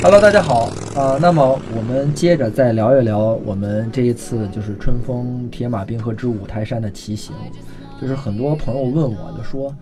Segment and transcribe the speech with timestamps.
[0.00, 0.70] Hello，大家好。
[0.94, 7.34] 呃，那么我们接着再聊一聊我们这一次就是春风铁马冰河之五台山的骑行。
[8.00, 9.74] 就是很多朋友问我，就说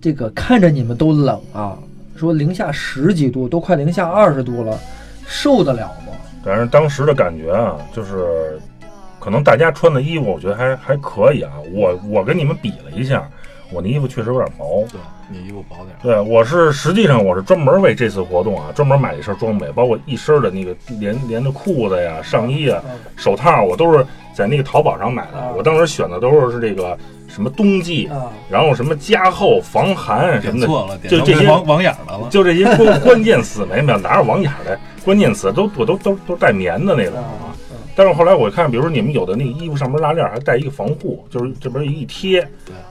[0.00, 1.78] 这个看着你们都冷啊，
[2.16, 4.76] 说零下十几度，都快零下二十度了，
[5.24, 6.12] 受得了吗？
[6.42, 8.60] 反正当时的感觉啊，就是
[9.20, 11.52] 可能大家穿的衣服，我觉得还还可以啊。
[11.72, 13.30] 我我跟你们比了一下，
[13.70, 14.84] 我那衣服确实有点薄。
[14.90, 15.00] 对
[15.32, 22.82] 你衣服薄点儿，对，我是实际上我是专门为这次活动啊，专门买了一身装备，包括一身的那个连连的裤子呀、上衣啊、
[23.16, 25.38] 手套，我都是在那个淘宝上买的。
[25.38, 26.96] 啊我当时选的都是这个
[27.28, 32.28] 什么冬季，啊，然后什么加厚、防寒什么的，点错了，点就这些成网网眼儿来了。
[32.28, 37.48] 就这些关关键词没没有，哪有网眼儿的关键词都我都都都带棉的那种啊。
[37.48, 37.48] 啊
[37.94, 42.42] 但是后来我看，比如说你们有的那个衣服上面拉链还带一个防护，就是这边一贴，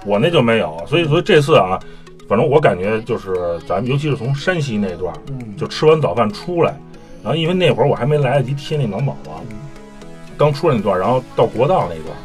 [0.06, 0.80] 我那就没有。
[0.88, 1.80] 所以所以这次啊，
[2.32, 6.74] 反正我感觉就是咱们尤其是从山西那段，嗯，就吃完早饭出来，
[7.22, 9.58] 然后因为那会儿我还没来得及贴那暖宝宝，嗯
[10.38, 12.16] 刚出来那段，然后到国道那段，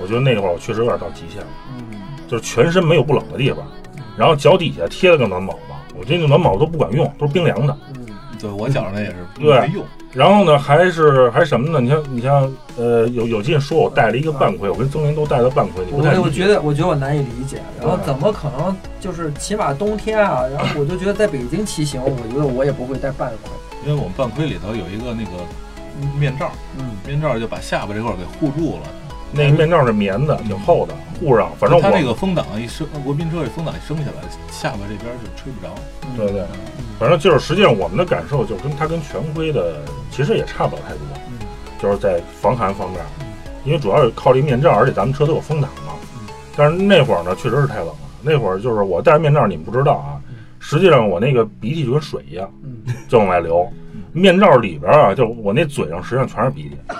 [0.00, 1.48] 我觉得那会儿我确实有点到极限了，
[1.78, 3.62] 嗯就是全身没有不冷的地方，
[4.16, 7.76] 然后脚底下贴了个暖宝宝，我觉得那暖宝宝都不管用，都是冰凉的。
[8.40, 11.80] 嗯对我脚上那也是对没用，然后呢，还是还什么呢？
[11.80, 23.50] 你像你像呃，有有劲说我带了一个半盔，我跟曾林都带了半盔，你不太我我觉得我觉得我难以理解，然后怎么可能就是起码冬天啊，然后我就觉得在北京骑行，我觉得我也不会带半盔。
[23.84, 25.30] 因为我们半盔里头有一个那个
[26.18, 28.82] 面罩，嗯，面罩就把下巴这块给护住了。
[29.32, 31.50] 那个面罩是棉的，挺厚的，护上。
[31.58, 34.12] 反正它那个风挡一升，国宾车这风挡一升起来，
[34.50, 35.72] 下巴这边就吹不着。
[36.16, 36.44] 对对，
[36.98, 41.46] 反正就是实际上我们的感受就是跟它跟全盔的其实也差不了太多，嗯
[41.80, 43.00] 就是在防寒方面，
[43.64, 46.28] 因为主要是靠这面罩，而且咱们车都有风挡嘛嗯。
[46.56, 47.94] 但是那会儿呢，确实是太冷了。
[48.22, 50.20] 那会儿就是我戴着面罩，你们不知道啊，
[50.58, 53.66] 实际上我那个鼻涕就跟水一样，嗯，就往外流。
[54.12, 56.76] 面罩里边啊，就我那嘴上实际上全是鼻涕。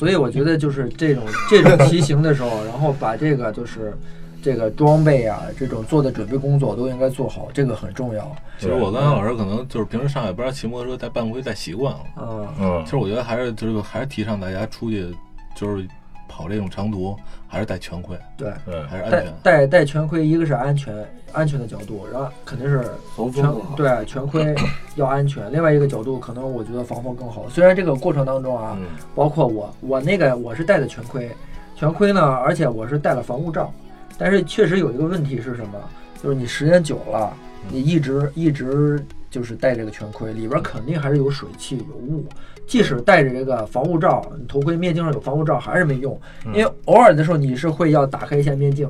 [0.00, 3.94] 所以我觉得就是这种这种骑行的时候，然后把这个就是
[4.42, 8.34] 这个装备啊，这种做的准备工作都应该做好，这个很重要。
[8.58, 12.00] 其实我跟安老师可能就是平时上下班骑摩托车带半盔带习惯了。
[12.16, 15.06] 嗯嗯其，实我觉得还是就是还是提倡大家出去
[15.54, 15.86] 就是
[16.30, 17.16] 跑这种长途，
[17.48, 18.52] 还是戴全盔，对，
[18.88, 19.34] 还是安全。
[19.42, 20.94] 戴戴全盔，一个是安全
[21.32, 23.74] 安全的角度，然后肯定是全防风更好。
[23.76, 24.54] 对全盔
[24.94, 25.52] 要安全。
[25.52, 27.48] 另外一个角度，可能我觉得防风更好。
[27.48, 31.28] 虽然这个过程当中啊，嗯包括我，我那个我是戴的全盔，
[31.74, 33.72] 全盔呢，而且我是戴了防雾罩，
[34.16, 35.78] 但是确实有一个问题是什么？
[36.22, 37.32] 就是你时间久了，
[37.70, 42.24] 你一直一直就是戴这个全盔，里边肯定还是有水汽有雾。
[42.70, 46.16] 即使戴着这个防雾罩，你头盔面镜上有防雾罩还是没用，
[46.54, 48.88] 因为偶尔的时候你是会要打开一下面镜，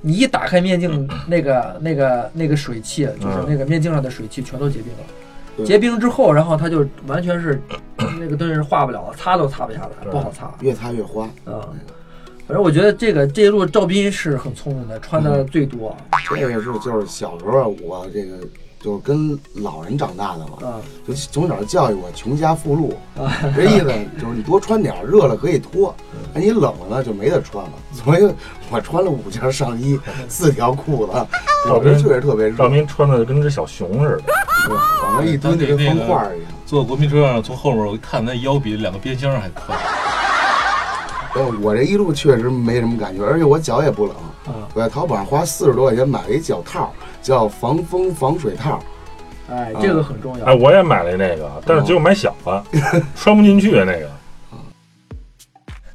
[0.00, 5.64] 你一打开面镜，那个那个那个水汽，就是那个面镜上的水汽全都结冰了。
[5.64, 7.62] 结冰之后，然后它就完全是
[8.18, 10.52] 那个东西是化不了了，擦都擦不下来，不好擦。
[10.58, 11.26] 越擦越花。
[11.44, 11.70] 啊、
[12.48, 15.96] 反正我觉得这个这一路赵斌是很聪明的，穿的最多
[16.34, 18.38] 这个是就是小时候我这个
[18.82, 23.30] 就是跟老人长大的嘛，啊就从小教育我穷家富路，啊！
[23.54, 23.86] 这意思
[24.18, 25.94] 就是你多穿点，热了可以脱，
[26.32, 27.72] 哎你冷了就没得穿了。
[27.92, 28.32] 所以
[28.70, 31.12] 我穿了五件上衣，四条裤子，
[31.68, 34.22] 我这确实特别热，赵明穿的跟只小熊似的。
[34.66, 36.50] 对往那一蹲就跟方块儿一样。
[36.64, 39.78] 坐国民车上，从后面我一看，那腰比两个边箱还宽。
[41.34, 44.14] 呃，我这一路确实没什么感觉，而且我脚也不冷。
[44.46, 46.92] 啊我在淘宝上花四十多块钱买了一脚套，
[47.22, 48.80] 叫防风防水套。
[49.50, 50.44] 哎，这个很重要。
[50.44, 52.64] 哎，我也买了那个，但是结果买小了，
[53.16, 54.08] 穿不进去那个。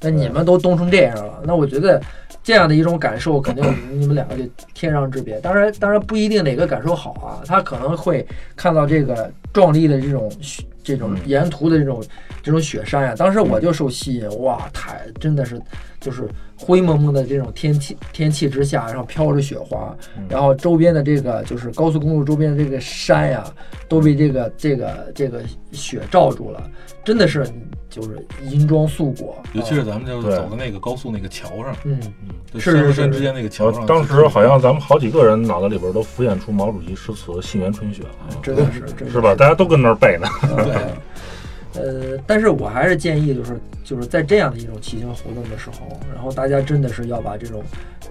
[0.01, 1.99] 那你们都冻成这样了，那我觉得
[2.43, 3.63] 这样的一种感受，肯定
[3.99, 5.39] 你们两个就天壤之别。
[5.39, 12.03] 当然，当然不一定哪个感受好啊，他可能会看到这个壮丽的这种雪这种沿途的这种
[12.43, 15.59] 这种雪山呀、当时我就受吸引，哇，太真的是
[15.99, 16.27] 就是
[16.57, 19.95] 灰蒙蒙的这种天气天气之下，然后飘着雪花，
[20.27, 23.45] 然后周边的这个就是高速公路周边的这个山呀，
[23.87, 25.41] 都被这个这个这个
[25.71, 26.69] 雪罩住了，
[27.03, 27.47] 真的是
[27.89, 31.97] 就是银装素裹，尤其是咱们就是走的那个高速那个桥上，嗯。
[32.03, 32.11] 嗯
[32.57, 39.35] 是山和山之间那个桥上，当时好像咱们好几个人脑子里边都浮现出毛主席诗词“沁园春雪”了，真的是，真的是吧？
[39.45, 40.27] 大家都跟那儿背呢。
[40.41, 40.73] 对，
[41.79, 47.63] 呃，但是我还是建议，就是就是在这样的一种骑行活动的时候，然后大家真的是要把这种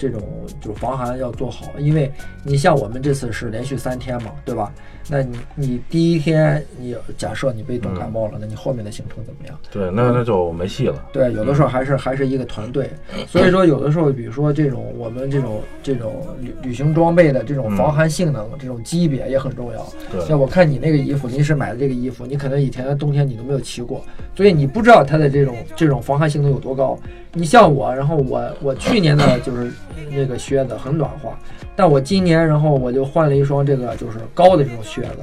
[0.05, 0.21] 这种
[0.61, 2.13] 就是防寒要做好，因为
[2.43, 4.71] 你像我们这次是连续三天嘛，对吧？
[5.09, 9.59] 那你你第一天你假设你被冻感冒了，那你后面的行程怎么样？
[9.71, 11.07] 对，那那就没戏了。
[11.11, 12.91] 对，有的时候还是还是一个团队，
[13.27, 19.87] 所以说有的时候，比如说这种我们这种这种旅旅行装备的这种防寒性能、这种级别也很重要。
[20.13, 24.05] 对像我看你那个衣服，临时买的这个衣服，你可能以前的冬天你都没有骑过，
[24.37, 26.99] 所以你不知道它的这种这种防寒性能有多高。
[27.35, 29.71] 你像我，然后我我去年的就是
[30.11, 31.31] 那个靴子很暖和，
[31.77, 35.19] 但我今年然后我就换了一双这个就是高的这种靴子。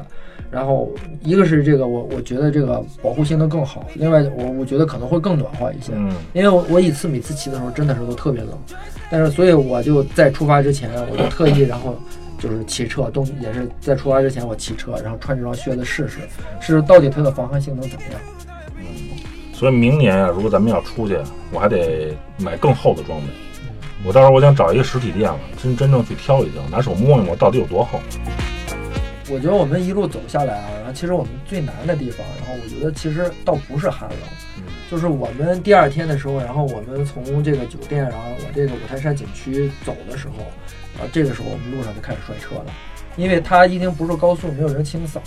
[0.51, 0.91] 然后
[1.23, 5.93] 一个是这个我我觉得这个保护性能更好，另外我我觉得可能会更暖和一些。
[5.95, 8.49] 嗯，因为我我一次每次骑的时候真的是都特别冷，
[9.09, 11.95] 但是所以我就在出发之前，我就特意然后
[12.37, 16.19] 就是骑车，冬也是在出发之前我骑车，然后穿这双靴子试试，
[16.59, 18.19] 试试到底它的防寒性能怎么样。
[19.61, 21.15] 所以明年啊，如果咱们要出去，
[21.51, 23.27] 我还得买更厚的装备。
[24.03, 27.99] 我到时候我想找一个实体店了，真真正去挑一挑，拿手摸一摸到底有多厚。
[29.29, 34.19] 我觉得我们一路走下来啊，然后其实我们最难的地方，然后我觉得其实倒不是寒冷，
[34.57, 40.37] 嗯就是我们第二天的时候，然后我们从这个酒店，然后往这个五台山景区走的时候，
[40.97, 42.73] 然后这个时候我们路上就开始摔车了，
[43.15, 45.21] 因为它一定不是高速，没有人清扫，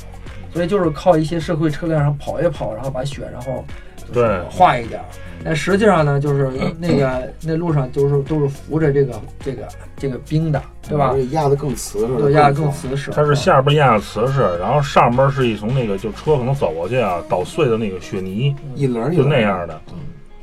[0.52, 5.04] 所以就是靠一些社会车辆上跑一跑，然后把雪然后就是对化一点儿。
[5.46, 13.10] 但实际上呢，就是 那个那路上都是都是浮着这个这个这个冰的，对吧压得更瓷实，对，压得更更瓷实。
[13.10, 19.78] 它是下边压的瓷实，然后上边是一层那个就车可能走过去啊捣碎的那个雪泥，一棱一就那样的。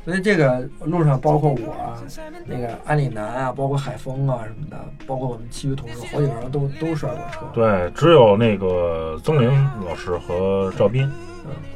[0.04, 1.94] 所以这个路上，包括我啊，
[2.44, 4.76] 那个安里南啊，包括海峰啊什么的，
[5.06, 7.40] 包括我们其余同事，好几个人都都摔过车。
[7.54, 9.48] 对，只有那个曾玲
[9.88, 11.08] 老师和赵斌，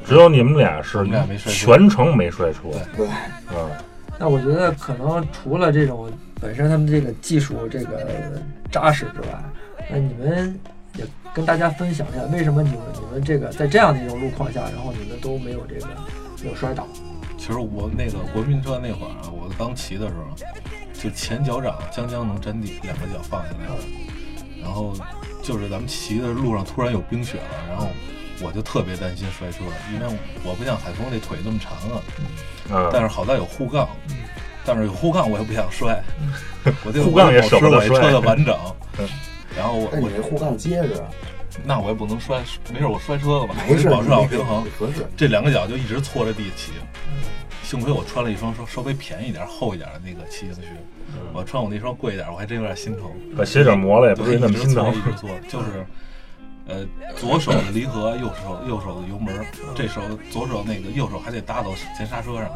[0.05, 2.61] 只有你们俩是我们俩没摔车全程没摔车。
[2.97, 3.09] 对，
[3.55, 3.71] 嗯，
[4.19, 6.11] 那我觉得可能除了这种
[6.41, 8.41] 本身他们这个技术这个
[8.71, 9.29] 扎实之外，
[9.91, 10.59] 那你们
[10.97, 11.05] 也
[11.35, 15.87] 跟大家分享一下，为什么你们你们这个在这样的一种路况下，然后你们都没有这个
[16.43, 16.87] 没有摔倒？
[17.39, 20.35] 其实我那个国民车那会儿啊，我刚骑的时候，
[20.93, 23.81] 就前脚掌将将能沾地，两个脚放下来了。
[24.63, 24.95] 然后
[25.43, 27.87] 就是咱们骑的路上突然有冰雪了，然后
[28.41, 29.59] 我就特别担心摔车，
[29.93, 30.07] 因为
[30.45, 32.03] 我不像海峰那腿那么长啊，
[32.71, 33.89] 嗯，但是好在有护杠，
[34.65, 36.03] 但是有护杠我也不想摔，
[37.03, 37.89] 护杠也舍不得摔。
[37.89, 38.59] 我得保持我这车的完整。
[38.99, 39.09] 嗯。
[39.57, 41.03] 然后我你这护杠结实，
[41.65, 44.65] 那我也不能摔，没事我摔车了吧，我没事，得保持好平衡。
[44.79, 45.07] 合适。
[45.17, 46.73] 这两个脚就一直搓着地骑。
[47.63, 50.69] 幸亏我穿了一双稍稍微便宜一点、厚一点的那个骑行靴，
[51.33, 53.11] 我穿我那双贵一点，我还真有点心疼。
[53.37, 54.95] 把鞋底磨了也不对，是那么心疼。
[54.95, 55.85] 一直搓，就是，
[56.69, 56.85] 呃，
[57.17, 62.51] 左手的离合，右手右手的油门，这时候左手那个右手还得搭到前刹车上，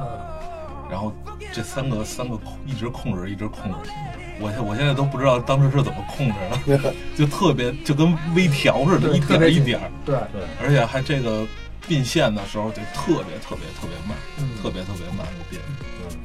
[0.90, 1.12] 然后
[1.52, 3.90] 这三个三个控一直控制，一直控制。
[4.40, 11.46] 我现我现在都不知道当时是怎么控制的，就特别就跟微调似的，一点一点对，对，而且还这个
[11.86, 15.60] 并线的时候得特别特别特别慢，嗯特别特别慢的变，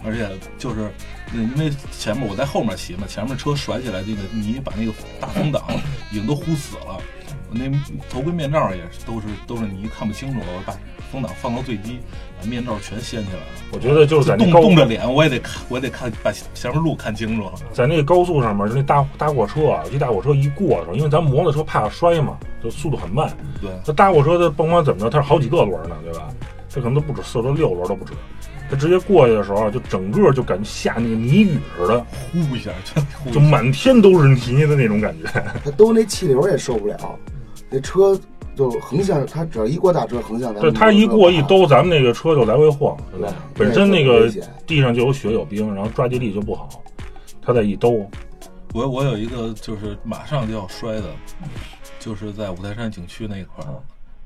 [0.04, 0.28] 而且
[0.58, 0.90] 就是
[1.34, 5.62] 嗯因为前面我在后面骑嘛，前面车甩起来那个泥把那个大风挡
[6.10, 7.25] 已经都呼死了，我
[7.56, 7.72] 那
[8.10, 10.74] 头盔面罩也是都是都是泥，看不清楚了，我把
[11.12, 12.00] 风挡放到最低，
[12.40, 13.46] 把面罩全掀起来了。
[13.72, 17.54] 我觉得就是在那冻冻着脸，我也得看，我也得看，把前面路看清楚了。
[17.72, 23.32] 在那个高速上面，就那大大货车啊，这大货车一过的时候，因为咱摩托车怕摔嘛，就速度很慢。
[23.62, 26.28] 对，那大货车它甭管怎么着，它是好几个轮呢，对吧？
[26.70, 28.12] 它可能都不止四轮、六轮都不止。
[28.68, 32.72] 它直接过去的时候，就整个就感觉下那个泥雨似的，呼一下，
[33.28, 35.30] 就就满天都是泥的那种感觉。
[35.64, 37.20] 它兜那气流也受不了，
[37.70, 38.20] 那车
[38.56, 42.98] 就横向，它只要一过大车横向，咱对，它一过一兜，咱们那个车就来回晃。
[43.18, 44.30] 对本身那个
[44.66, 46.70] 地上就有雪有冰，然后抓地力就不好。
[47.42, 48.10] 它再一兜，
[48.74, 51.10] 我我有一个就是马上就要摔的，
[52.00, 53.76] 就是在五台山景区那一块儿，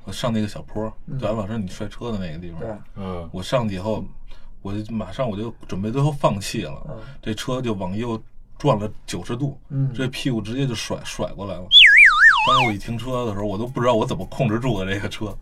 [0.05, 4.03] 我上那个小坡，就安老师你摔车的那个地方，嗯，我上去以后，
[4.61, 8.21] 我就马上我就准备最后放弃了，嗯这车就往右
[8.57, 11.63] 转了九十度，嗯这屁股直接就甩甩过来了。
[12.47, 15.35] 当时我一停车的时候，我都不知道我怎么控制住的这个车。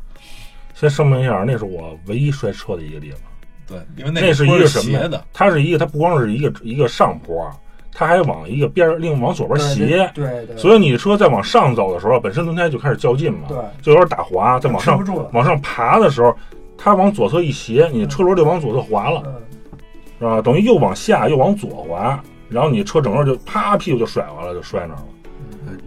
[0.74, 3.20] 先声明一下，那是我唯一摔车的一个地方。
[3.68, 5.24] 对，因为那那是一个什么呢斜的，？
[5.34, 7.51] 它是一个，它不光是一个一个上坡，
[7.92, 10.10] 它还往一个边儿，另往左边斜。
[10.13, 14.60] 对对，所以你的车在往上走的时候，本身轮胎就开始较劲嘛，对就有点打滑。
[14.60, 16.36] 再往上往上爬的时候，
[16.77, 19.34] 它往左侧一斜，你车轮就往左侧滑了，嗯
[20.20, 20.42] 是吧？
[20.42, 25.06] 等于又往下又往左滑，然后你车整个就啪屁股就甩完了，就摔那儿了。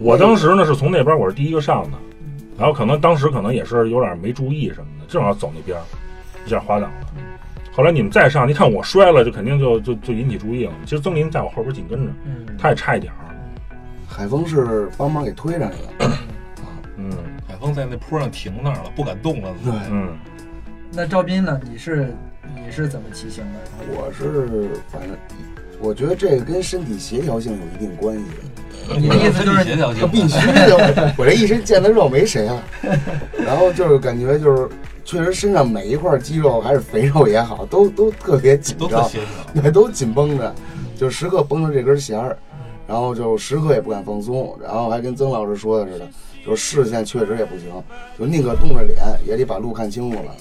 [0.01, 1.97] 我当时呢是从那边我是第一个上的，
[2.57, 5.79] 然后可能当时可能也是有点没注意什么的，正好走那边，
[6.45, 6.93] 一下滑倒了。
[7.71, 10.73] 后来你们再上，一看我摔了，就肯定就就就引起注意了。
[10.85, 13.19] 其实曾林在我后边紧跟着，嗯，他也差一点儿。
[14.07, 16.11] 海峰是帮忙给推上去的，
[16.97, 17.11] 嗯
[17.47, 19.53] 海峰在那坡上停那儿了，不敢动了。
[19.63, 20.17] 对嗯，
[20.91, 21.61] 那赵斌呢？
[21.63, 22.13] 你是
[22.55, 23.59] 你是怎么骑行的？
[23.91, 25.15] 我是反正
[25.79, 28.25] 我觉得这个跟身体协调性有一定关系。
[28.97, 32.63] 你的意思就是协调性必须的，我 这一身腱子肉没谁了。
[33.37, 34.69] 然后就是感觉就是，
[35.05, 39.09] 确实身上每一块肌肉还是肥肉也好，都都特别紧张。
[39.53, 40.53] 对，都紧绷着，
[40.97, 42.37] 就时刻绷着这根弦儿，
[42.87, 46.07] 然后就时刻也不敢放松，然后还跟曾老师说的似的，
[46.45, 47.69] 就视线确实也不行，
[48.19, 50.31] 就宁可冻着脸也得把路看清楚了，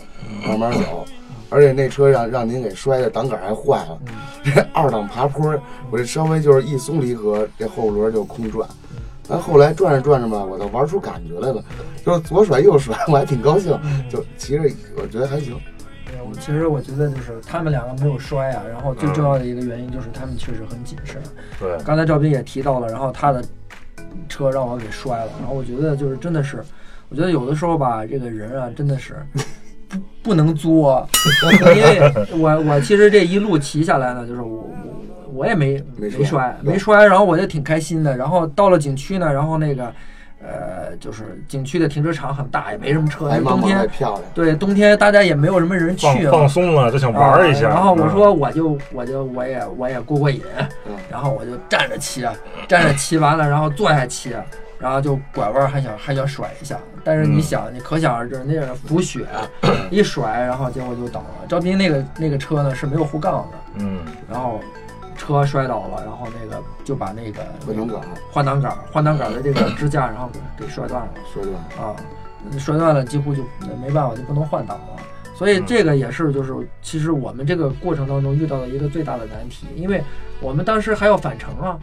[0.46, 1.04] 慢慢走。
[1.50, 3.98] 而且那车让让您给摔的挡杆还坏了，
[4.42, 5.54] 这二档爬坡，
[5.90, 8.66] 我这稍微就是一松离合，这后轮就空转。
[9.28, 11.62] 但后来转着转着吧，我倒玩出感觉来了，
[12.04, 13.78] 就是左甩右甩，我还挺高兴，
[14.08, 14.62] 就骑着
[14.96, 15.56] 我觉得还行。
[16.28, 21.20] 我其实我觉得就是他们两个没有摔啊，然后最重要的一个原因就是他们确实很谨慎。
[21.58, 23.42] 对，刚才赵斌也提到了，然后他的
[24.28, 26.62] 车让我给摔了，然后我觉得就是真的是，
[27.08, 29.16] 我觉得有的时候吧，这个人啊真的是
[29.90, 31.06] 不不能作，
[31.76, 39.92] 因为我我其实这一路骑下来呢，就是我我我也没没摔没摔然后我就挺开心的，然后到了景区呢，然后那个
[40.42, 47.66] 呃就是景区的停车场很大，也没什么车，因为冬天漂亮，对冬天大家也没有什么人去放松了就想玩一下。
[47.68, 48.10] 啊然后我嗯。
[48.12, 50.40] 说我就我就我也我也过过瘾，
[50.86, 50.94] 嗯。
[51.10, 52.24] 然后我就站着骑，
[52.68, 54.34] 站着骑完了，然后坐下骑，
[54.80, 59.26] 然后就拐弯还想还想甩一下，但是你嗯想，你可想而知，那个补血
[59.90, 61.46] 一甩，然后结果就倒了。
[61.48, 64.00] 赵斌那个那个车呢是没有护杠的，嗯。
[64.28, 64.58] 然后
[65.16, 68.00] 车摔倒了，然后那个就把那个不能杆
[68.32, 71.08] 换挡杆换挡杆的这个支架，然后给给摔断了。
[71.32, 71.96] 摔断了，啊，
[72.58, 73.42] 摔断了几乎就
[73.82, 74.86] 没办法，就不能换挡了。
[75.40, 80.04] 所以这个也是，就是其实我们这个过程当中遇到的一个最大的难题，因为
[80.38, 81.78] 我们当时还要返程啊，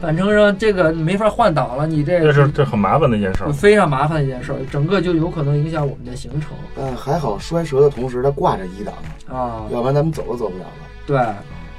[0.00, 3.50] 返程上这个你没法换挡了，你这这是这很麻烦的一件事儿。
[3.50, 8.94] 非常麻烦的一件事儿，整个就有可能影响我们的行程但还好摔折的同时它挂着一档，
[9.26, 9.66] 啊。
[9.72, 10.70] 要不然咱们走都走不了了。
[11.04, 11.20] 对，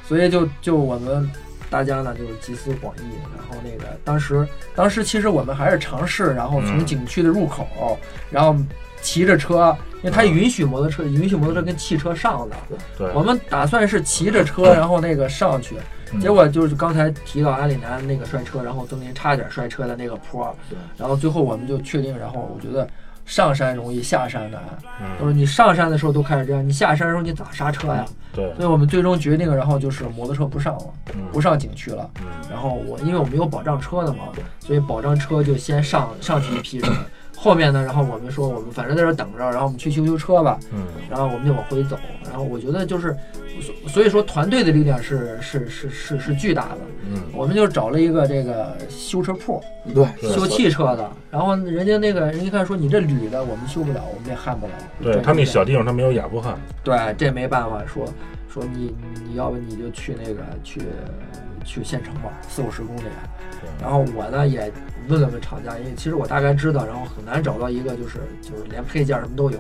[0.03, 1.31] 所以就就我们
[1.69, 3.07] 大家呢就是集思广益，
[3.37, 4.45] 然后那个当时
[4.75, 7.97] 当时其实我们还是尝试，然后从嗯景区的入口，
[8.29, 8.53] 然后
[9.01, 12.55] 骑着车，因为它允许摩托车允许摩托车跟汽车上的，
[12.97, 15.75] 对，我们打算是骑着车，然后那个上去，
[16.13, 16.19] 嗯。
[16.19, 22.87] 结果就是刚才提到阿里南那个摔车，然后曾林差点摔车的那个坡对，然后最后我们就确定，然后我觉得
[23.25, 24.61] 上山容易下山难，
[25.19, 28.05] 就嗯是你上山的时候都开始这样，你下山的时候你咋刹车呀？
[28.33, 31.21] 对，所以我们最终决定，然后就是摩托车不上了，嗯。
[31.31, 32.09] 不上景区了。
[32.21, 32.27] 嗯。
[32.49, 34.25] 然后我因为我们有保障车的嘛，
[34.59, 36.89] 所以保障车就先上上去一批人，
[37.41, 41.97] 后面呢，然后我们说我们反正在这儿等着，然后我们去修修车吧，嗯然后我们就往回走。
[42.23, 43.17] 然后我觉得就是，
[43.59, 46.77] 所所以说团队的力量是是是是是巨大的。
[47.09, 49.59] 嗯我们就找了一个这个修车铺，
[49.91, 51.11] 对，修汽车的。
[51.31, 54.73] 然后人家那个人一看说你这铝的我们修不了，我们也焊不了。
[55.01, 58.05] 对他那小地方他没有亚布焊，对，这没办法说
[58.47, 58.95] 说你
[59.27, 60.81] 你要不你就去那个去
[61.63, 63.03] 去县城吧，四五十公里。
[63.81, 64.71] 然后我呢也
[65.07, 69.59] 问了问厂家，因为其实我大概知道，然后很难找到一个就是就是连配件什么都有。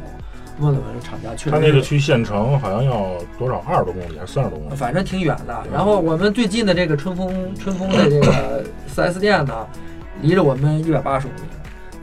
[0.59, 4.75] 问了问厂家，确实是他那个去县城好像要多少二十多公里还是三十多公里？
[4.75, 5.63] 反正挺远的。
[5.71, 9.67] 然后我们最近的这个春风春风的这个 4S 店呢，
[10.21, 11.41] 离着我们一百八十公里。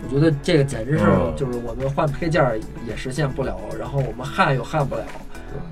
[0.04, 5.04] 我觉得这个简直是嗯就是我们换配件儿也实现不了，然后我们焊又焊不了，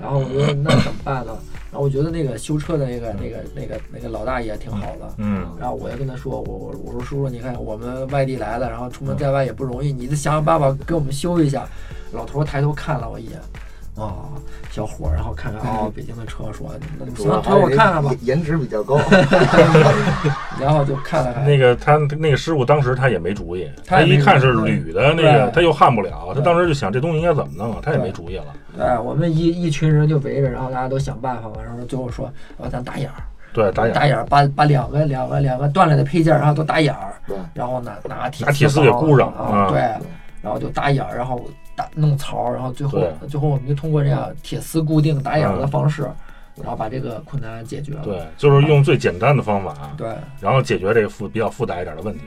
[0.01, 1.31] 然后我觉得 那怎么办呢？
[1.69, 11.67] 然后我觉得那个修车的那个那个那个那个老大爷挺好的，嗯然后我就跟他说，我我我说叔叔，你看我们外地来的，然后出门在外也不容易，你得想想办法给我们修一下。
[12.13, 13.39] 老头抬头看了我一眼，
[13.97, 14.29] 啊、
[14.69, 18.99] 小伙儿，然后看看哦，北京的车，说那行，推我看看吧，颜值比较高。
[20.61, 28.45] 然后就看了看，那个他那个师傅当时他也没主意，他他一看是铝的那个，他又焊不了，他当时就想这东西应该怎么弄啊，他也没主意了。
[28.77, 39.79] 对，我们一一群人就围着，然后大家都想办法嘛，然后最后说，呃，咱打眼儿，对，打眼打眼儿，把把两个两个两个断了的配件儿，然后都打眼儿，对，然后拿拿铁拿铁丝给膏箍上啊，啊对，
[40.43, 41.43] 然后就打眼儿，然后
[41.77, 46.09] 打弄槽，然后最后最后我们就通过这样铁丝固定打眼的嗯方式，
[46.55, 48.01] 然后把这个困难解决了。
[48.03, 52.23] 对，就是用最简单的方法，对，然后解决这个复比较复杂一点的问题。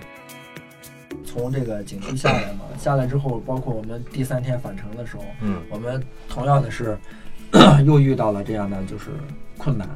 [1.27, 6.97] 从这个景区下来嘛，下来之后，包括我们第三天返程的时候，嗯我们同样的是
[7.85, 9.11] 又遇到了这样的就是
[9.59, 9.89] 困难，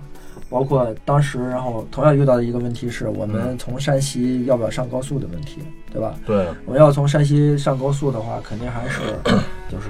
[0.49, 5.61] 包括当时然后同样遇到的一个问题是我们从山西要不要上高速的问题，
[5.93, 6.15] 对吧？
[6.27, 9.01] 对，我们要从山西上高速的话，肯定还是
[9.69, 9.89] 就是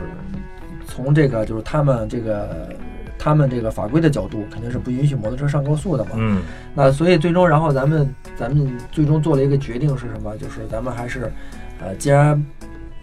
[0.86, 2.68] 从这个就是他们这个
[3.18, 6.10] 他们这个法规的角度，肯定是不允许摩托车上高速的嘛。
[6.16, 6.42] 嗯
[6.74, 10.36] 那所以最终，然后咱们咱们最终做了一个决定是什么？
[10.36, 11.32] 就是咱们还是，
[11.80, 12.40] 呃，既然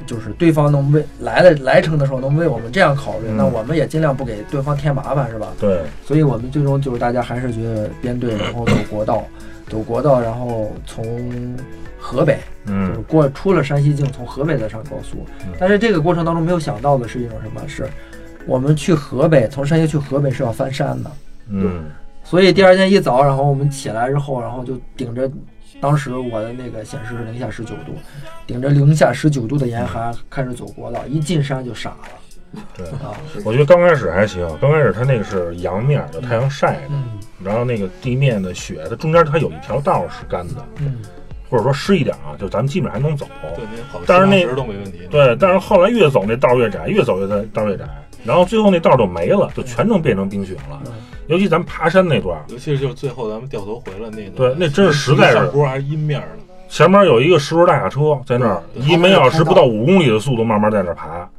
[0.05, 5.47] 就是对方能为来了来城的时候能为我们这样考虑，嗯那我们也尽量不给对方添麻烦，是吧？
[5.59, 9.23] 对，所以我们最终就是大家还是觉得编队，然后走国道，
[9.67, 11.55] 走国道，然后从
[11.99, 15.53] 河北就是嗯过出了山西境，从河北再上高速嗯。
[15.59, 17.61] 但是这个过程当中没有想到的是一种什么？
[17.67, 17.87] 是
[18.47, 21.11] 我们去河北，从山西去河北是要翻山的。
[21.49, 21.85] 嗯
[22.23, 25.29] 所以第二天一早，然后我们起来之后，然后就顶着，
[25.81, 27.95] 当时我的那个显示是零下十九度，
[28.45, 32.85] 顶着零下十九度的严寒开始走国道，一进山就傻了对。
[32.99, 33.17] 啊！
[33.43, 40.99] 我觉得刚开始还行，刚开始它那个是阳面的，太阳晒的，嗯然后那个地面的雪，它中间它有一条道是干的，嗯，
[41.49, 43.25] 或者说湿一点啊，就咱们基本上还能走。
[43.55, 45.07] 对，那跑但是那时都没问题。
[45.09, 47.85] 对，但是后来越走那道越窄，越走越窄，道越窄，
[48.25, 50.81] 然后最后那道就没了，就全都变成冰雪了。
[50.85, 50.93] 嗯。
[51.27, 55.37] 尤其咱们爬山那段，尤其是就是最后咱们掉头回来那段，对那真是实在是。
[55.37, 56.27] 上坡还是阴面的，
[56.67, 61.29] 前面有一个石头大卡车在那以每小时不到五公里的速度慢慢在那儿爬，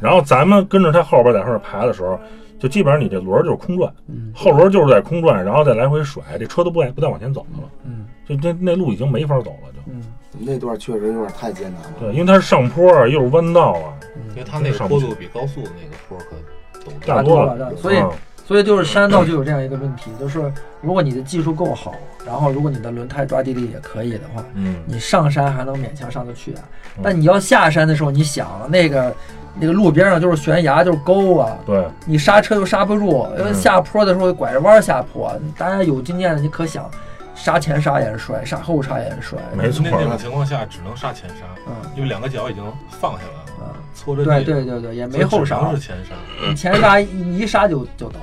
[0.00, 2.18] 然后咱们跟着他后边在后面爬的时候，
[2.58, 4.32] 就基本上你这轮就是空转，嗯。
[4.34, 8.06] 后轮就是在空转，然后再来回甩，这车都不再不再往前走的了，嗯。
[8.28, 9.92] 就那那路已经没法走了，就。
[9.92, 10.02] 嗯
[10.38, 11.88] 那段确实有点太艰难了。
[12.00, 13.94] 对，因为它是上坡啊，又是弯道啊，
[14.30, 18.10] 因为它那个坡度比高速的那个坡可陡大多了所以嗯
[18.46, 21.92] 所以就是山道就有这样一个问题，就是如果你的技术够好，
[22.26, 26.62] 然后如果你的轮胎抓地力也可以的话，嗯，你上山还能勉强上得去啊
[26.96, 27.02] 嗯。
[27.02, 29.14] 但你要下山的时候，你想那个
[29.60, 36.90] 那个路边上就是悬崖，就是沟啊，对，你刹车又刹不住，因为嗯下坡的时候拐着弯儿下坡，大家有经验的你可想，
[37.38, 46.14] 刹前刹也是摔，杀后刹也是摔，没错那那种情况下只能杀前刹，嗯因为两个脚已经放下来了，嗯，搓着地对对对对，也没后刹所以只能，是前刹。
[46.48, 48.18] 你前刹你一刹就就倒。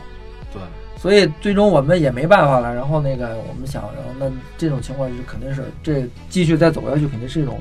[0.53, 0.61] 对，
[0.97, 7.59] 所以最终我们也没办法了，然后那个我们想，然后那这种情况就肯定是这继续再走下去，肯定是一种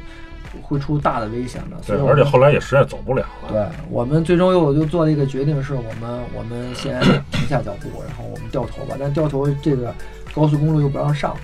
[0.63, 1.83] 会出大的危险的。
[1.83, 3.49] 所对，以而且后来也实在走不了了。
[3.51, 8.97] 对我们最终又又做了一个决定，是我们我们先停下脚步，然后我们掉头吧。
[8.99, 9.93] 但掉头这个
[10.35, 11.37] 高速公路又不让上，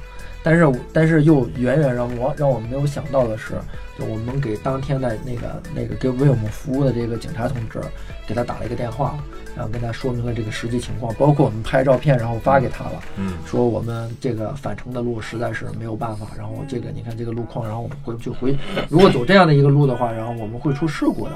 [0.42, 3.54] 但是但是又远远让我让我们没有想到的是，
[3.98, 7.80] 就我们给当天的那个那个给为我们服务的这个警察同志，
[8.26, 9.18] 给他打了一个电话，
[9.54, 13.02] 然后跟他说明了这个实际情况，包括我们拍照片，然后发给他了。
[13.16, 18.56] 嗯，说我们这个返程的路实在是没有办法，然后这个你看这个路况，然后我们回就回，
[18.88, 21.32] 如果走这样的一个路的话，然后我们会出事故的。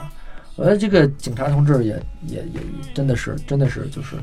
[0.57, 2.61] 呃，这个警察同志也也也
[2.95, 4.15] 真的是真的是就是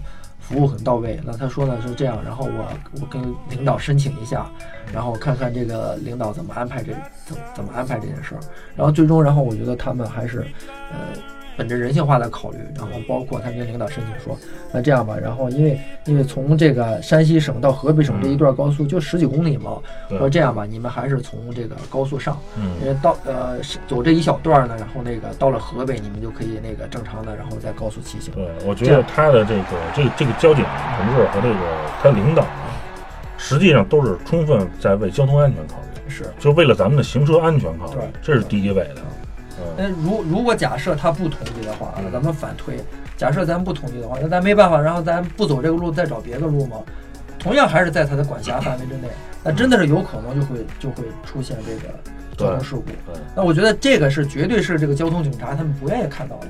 [0.52, 1.20] 服务很到位。
[1.26, 2.68] 那他说呢是这样，然后我
[3.00, 4.46] 我跟领导申请一下，
[4.94, 6.92] 然后看看这个领导怎么安排这
[7.26, 8.42] 怎么怎么安排这件事儿。
[8.76, 10.46] 然后最终，然后我觉得他们还是
[10.92, 10.98] 呃
[11.62, 14.36] 本着人性化的考虑，然后包括他跟领导申请说，
[14.72, 19.78] 那这样吧，然后因为因为从这个山西省到河北省这一段高速就十几公里嘛，
[20.10, 28.34] 对说这样吧，你们还是从这个高速上，因嗯，为到呃是走这一小段呢，然后那个到了河北，你们就可以那个正常的，然后再高速骑行。
[28.34, 29.64] 对，我觉得他的这个
[29.96, 30.66] 这这个交警
[30.98, 31.60] 同志和这个
[32.02, 32.74] 他领导啊，
[33.38, 36.26] 实际上都是充分在为交通安全考虑，是。
[36.40, 39.02] 就为了咱们的行车安全考虑对，这是第一位的。
[39.62, 42.80] 嗯，那如如果假设他不同意的话，嗯咱们反推，
[43.18, 46.78] 假设咱不同意的话，那咱没办法，然后咱不走这个路，再找别的路吗。
[47.40, 49.08] 同样还是在他的管辖范围之内，
[49.44, 51.94] 那真的是有可能就会就会出现这个
[52.38, 52.84] 交通事故。
[53.36, 56.50] 那我觉得这个是绝对是这个交通警察他们不愿意看到的，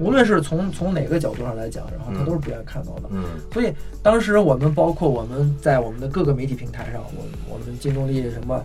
[0.00, 3.02] 无论是从从哪个角度上来讲，然后他都是不愿意看到的。
[3.10, 3.22] 嗯
[3.52, 3.72] 所以
[4.02, 8.60] 当时我们包括我们在我们的各个媒体平台上，我我们金动力什么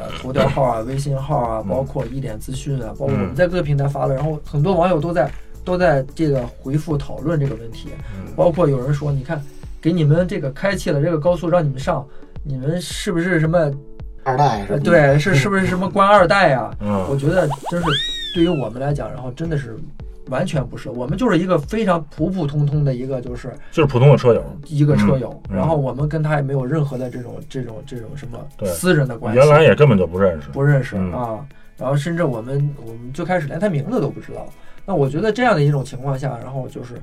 [0.00, 3.26] 呃头条号啊、微信号啊，嗯包括一点资讯啊，包括我嗯。
[3.26, 5.30] 们在各个平台发了，然后很多网友都在
[5.64, 9.42] 都在这个回复讨论这个问题，嗯，包括有人说，你看
[9.80, 12.06] 给你们这个开启了这个高速让你们上，
[12.42, 13.70] 你们是不是什么
[14.22, 16.74] 二代对是是不是什么官二代啊？
[16.80, 17.86] 我嗯，觉得真是
[18.34, 19.76] 对于我们来讲，然后真的是
[20.28, 30.48] 完全不是，我们就是一个非常普普通通的一个就是就是普通的车友，一个车友，嗯然后我们跟他也没有任何的这种这种这种什么私人的关系，原来也根本就不认识。
[30.50, 34.46] 不认识、嗯啊，然后甚至我们我们最开始连他名字都不知道。
[34.84, 36.94] 那我觉得这样的一种情况下，然后就是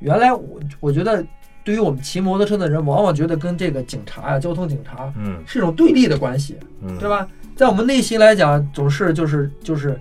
[0.00, 1.24] 原来我我觉得
[1.64, 7.08] 对于我们骑摩托车的人，往往觉得跟这个警察呀、交通警察嗯是一种对立的关系，嗯，对？
[7.08, 7.26] 吧？
[7.54, 10.00] 在我们内心来讲，总是就是就是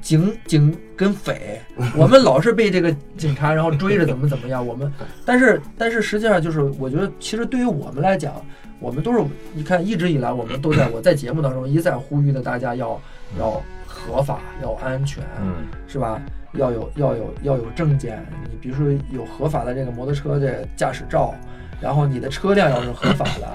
[0.00, 1.60] 警警跟匪，
[1.96, 4.92] 我们老是被这个警察然后追着怎么怎么样，我们
[5.24, 8.34] 但是但是实际上就是我觉得其实对于我们来讲，
[8.78, 13.00] 我们都是你看一直以来我们都在我在节目当中一再呼吁的大家要
[13.38, 16.20] 要合法要安全，嗯是吧？
[16.54, 21.32] 要有要有要有证件，你比如说有合法的这个摩托车的驾驶照，
[21.80, 23.48] 然后你的车辆要是合法的，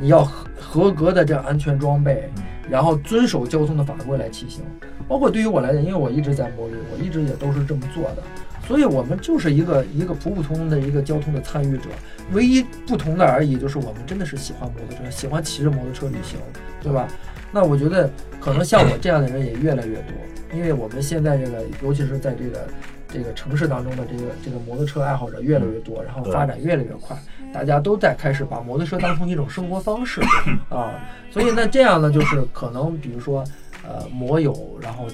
[0.00, 2.28] 你要合合格的这样安全装备，
[2.70, 4.62] 然后遵守交通的法规来骑行。
[5.08, 8.22] 包括对于我来讲，因为我一直在摩旅，我一直也都是这么做的，
[8.68, 11.90] 所以我们就是一个一个普普通通的一个交通的参与者，
[12.32, 16.38] 唯一不同的而已就是我们真的是喜欢摩托车，喜欢骑着摩托车旅行，
[16.80, 17.08] 对吧？
[17.50, 20.14] 那我觉得可能像我这样的人也越来越多，
[20.54, 22.68] 因为我们现在这个，尤其是在这个
[23.12, 27.16] 这个城市当中的这个这个摩托车爱好者越来越多，然后发展越来越快，
[27.52, 30.20] 大家都在开始把摩托车当成一种生活方式
[30.70, 30.94] 啊，
[31.30, 33.44] 所以那这样呢，就是可能比如说
[33.82, 35.06] 呃摩友，然后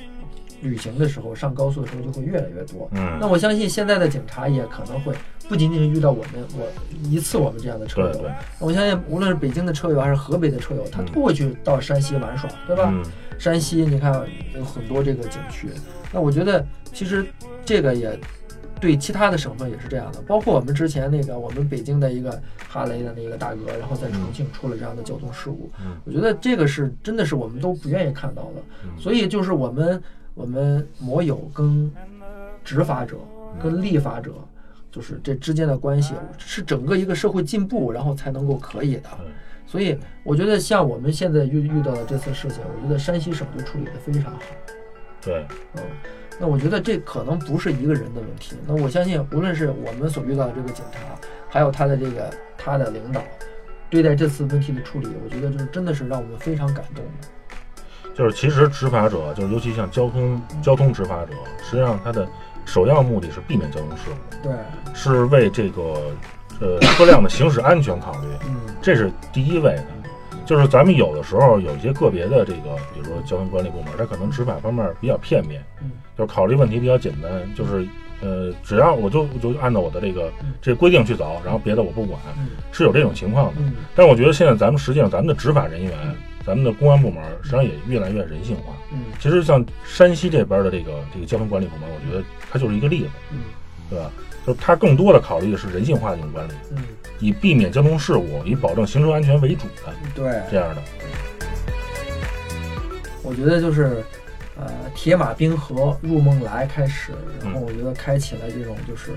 [0.67, 2.89] 旅行的时候上高速的时候就会越来越多。
[2.93, 5.15] 嗯，那我相信现在的警察也可能会
[5.49, 6.67] 不仅仅是遇到我们我
[7.09, 8.25] 一次我们这样的车友
[8.59, 11.07] 我相信无论是北京的车友还是河北的车友，他嗯。
[11.13, 12.91] 都会去到山西玩耍，对吧？
[12.93, 13.03] 嗯。
[13.39, 14.13] 山西你看
[14.57, 15.69] 有很多这个景区，
[16.13, 17.27] 那我觉得其实
[17.65, 18.19] 这个也
[18.81, 25.97] 对其他的省份也是这样的，包括我们之前那个我们北京的一个哈雷的那个大哥，然后在重庆出了这样的交通事故，嗯。
[26.07, 28.91] 我觉得这个是真的是我们都不愿意看到的，嗯。
[28.99, 30.03] 所以就是我们
[30.37, 31.91] 我们摩友跟
[32.63, 33.17] 执法者
[33.61, 34.31] 跟立法者。
[34.89, 39.11] 就是这之间的关系是整个一个社会进步，然后才能够可以的。
[39.67, 44.41] 所以我觉得像我们现在遇遇到的这次事情，我觉得山西省就处理得非常好。
[45.21, 45.83] 对，嗯，
[46.41, 48.57] 那我觉得这可能不是一个人的问题。
[48.67, 51.01] 那我相信，无论是我们所遇到的这个警察，
[51.51, 53.23] 还有他的这个他的领导，
[53.91, 57.29] 对待这次问题的处理，我觉得就是真的是让我们非常感动的。
[58.17, 62.27] 就是其实执法者，就是尤其像交通交通执法者，实际上他的
[62.65, 64.05] 首要目的是避免交通事
[64.41, 64.57] 故，对，
[64.95, 65.83] 是为这个
[66.61, 69.87] 呃车辆的行驶安全考虑，嗯，这是第一位的。
[70.47, 77.85] 就是咱们有的时候有一些个别的这个，比如说交通管理部门，他可能执法方面比较片面，嗯就是考虑问题比较简单，就是
[78.21, 83.55] 呃，只要我就我就按照我的这个嗯这规定去走，然后别的我不管，嗯是有这种情况的。
[83.59, 85.93] 嗯但是我觉得现在咱们实际上咱们的执法人员，
[86.47, 88.73] 咱们的公安部门实际上也越来越人性化。
[88.93, 93.39] 嗯其实像山西这边的这个这个交通管理部门，我觉得它就是一个例子，嗯
[93.91, 94.11] 对吧？
[94.47, 96.79] 就是它更多的考虑的是人性化的一种管理，嗯，
[97.19, 100.83] 以避免交通事故、以保证行车安全为主的对，这样的。
[103.25, 104.05] 我觉得就是，
[104.57, 107.11] 呃，铁马冰河入梦来开始，
[107.43, 109.11] 然后我觉得开启了这种就是，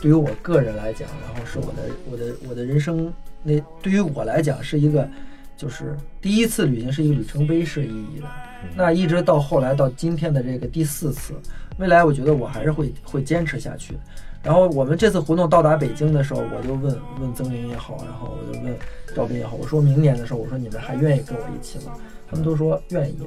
[0.00, 5.08] 对于我个人来讲，然后是我的我的我的人生那对于我来讲是一个，
[5.56, 8.26] 就是第一次旅行是一个里程碑式意义的。
[8.74, 11.34] 那一直到后来到今天的这个第四次，
[11.78, 13.96] 未来我觉得我还是会会坚持下去。
[14.42, 18.76] 然后我们这次活动到达北京的时候，我就问问曾林也好，然后我就问
[19.14, 21.92] 赵斌也好，我说明年的时候，我说你们还愿意跟我一起吗？
[22.28, 23.18] 他们都说愿意。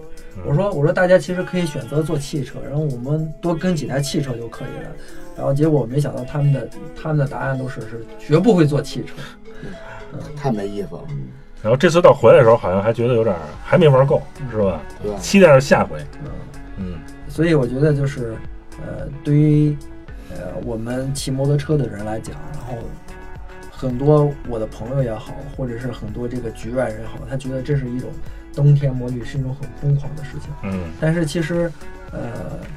[0.46, 4.92] 我说我说大家其实可以选择坐汽车，然后我们多跟几台汽车就可以了。
[5.36, 6.70] 然后结果我没想到他们的
[7.02, 9.14] 他们的答案都是是绝不会坐汽车。
[10.12, 11.04] 嗯太没意思了，
[11.62, 14.82] 然后这次到回来的时候，好像还觉得有点儿还没玩够，是吧？
[15.02, 15.18] 对吧？
[15.20, 15.98] 期待着下回。
[16.24, 16.32] 嗯，
[16.78, 16.94] 嗯
[17.28, 18.36] 所以我觉得就是，
[18.80, 19.76] 呃，对于
[20.32, 22.78] 呃我们骑摩托车的人来讲，然后
[23.72, 28.10] 很多我的朋友也好，或者是很多这个局外人也好，他觉得这是一种
[28.54, 30.50] 冬天摩旅是一种很疯狂的事情。
[30.64, 31.72] 嗯但是其实，
[32.12, 32.20] 呃，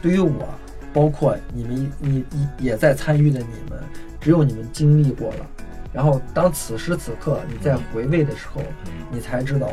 [0.03, 0.49] 对于我，
[0.93, 3.79] 包括你们你你也在参与的你们，
[4.21, 5.47] 只有你们经历过了，
[5.93, 8.93] 然后当此时此刻你在回味的时候，嗯。
[9.13, 9.71] 你才知道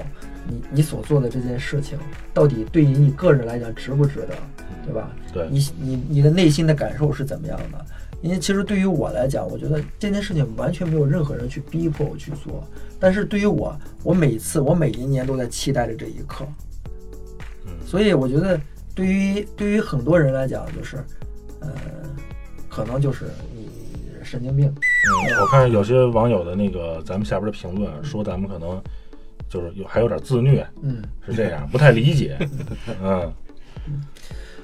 [0.48, 1.98] 你你所做的这件事情
[2.34, 4.36] 到底对于你个人来讲值不值得，
[4.86, 5.10] 对吧？
[5.32, 5.48] 对。
[5.50, 7.86] 你你你的内心的感受是怎么样的？
[8.22, 12.62] 因为其实对于我来讲，我觉得这件事情完全没有任何人去逼迫我去做，
[13.00, 16.46] 但是对于我，我每次我每一年都在期待着这一刻，
[17.66, 17.72] 嗯。
[17.88, 18.60] 所以我觉得
[18.94, 20.98] 对于对于很多人来讲，就是，
[21.62, 21.72] 呃，
[22.68, 23.24] 可能就是
[23.56, 23.59] 你
[24.30, 28.80] 神经病，嗯，我看有些网友的那个咱们下边的评论说咱们可能
[29.50, 32.38] 就是有还有点自虐，嗯，是这样，不太理解。
[33.02, 33.34] 嗯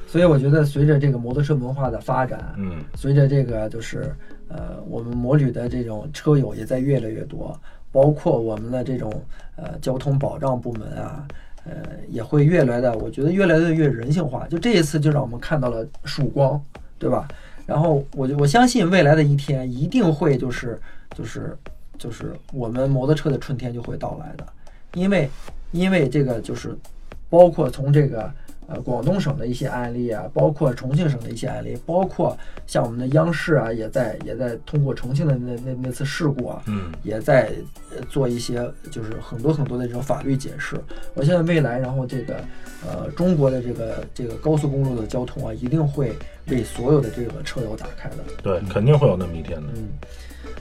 [0.08, 4.16] 所以我觉得随着这个摩托车文化的发展，嗯随着这个就是
[4.48, 7.60] 呃，我们摩旅的这种车友也在越来越多，
[7.92, 9.12] 包括我们的这种
[9.58, 11.28] 呃交通保障部门啊，
[11.66, 11.74] 呃
[12.08, 14.48] 也会越来的，我觉得越来的越人性化。
[14.48, 16.62] 就这一次就让我们看到了曙光，
[16.98, 17.28] 对吧？
[17.66, 20.80] 然后我就我相信未来的一天一定会就是
[21.16, 21.58] 就是
[21.98, 24.46] 就是我们摩托车的春天就会到来的，
[24.94, 25.30] 因为
[25.72, 26.78] 因为这个就是
[27.30, 28.32] 包括从这个
[28.68, 37.52] 呃广东省的一些案例啊，包括重庆省的一些案例，包括像我们的央视啊，也在也在通过重庆的那那那次事故啊，嗯也在
[37.96, 40.76] 呃做一些就是很多很多的这种法律解释。
[41.14, 42.44] 我现在未来，然后这个
[42.86, 46.16] 呃中国的这个这个高速公路的交通啊，一定会
[46.48, 48.18] 为所有的这个车友打开的。
[48.44, 49.68] 对，肯定会有那么一天的。
[49.76, 49.88] 嗯，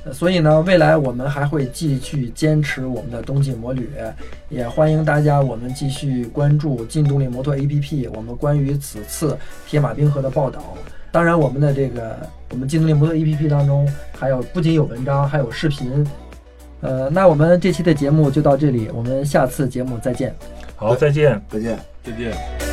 [0.04, 3.90] 呃所以呢，未来我们还会继续坚持我们的冬季摩旅，
[4.48, 10.62] 也欢迎大家我们继续关注劲动力摩托 APP 我们关于此次铁马冰河的报道。
[11.12, 12.16] 当然，我们的这个
[12.50, 16.06] 我们劲动力摩托 APP 当中还有不仅有文章，还有视频。
[16.80, 20.34] 呃，那我们这期的节目就到这里，我们下次节目再见。
[20.76, 21.40] 好，再见。
[21.48, 21.78] 再见。
[22.02, 22.63] 再见。